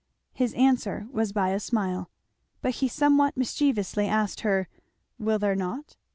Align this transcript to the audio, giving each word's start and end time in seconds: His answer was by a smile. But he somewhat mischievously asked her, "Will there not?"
His 0.33 0.55
answer 0.55 1.07
was 1.11 1.31
by 1.31 1.49
a 1.49 1.59
smile. 1.59 2.09
But 2.63 2.73
he 2.81 2.87
somewhat 2.87 3.37
mischievously 3.37 4.07
asked 4.07 4.39
her, 4.41 4.67
"Will 5.19 5.37
there 5.37 5.53
not?" 5.55 5.95